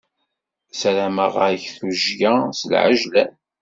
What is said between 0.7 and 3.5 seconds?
Ssarameɣ-ak tujjya s lɛejlan.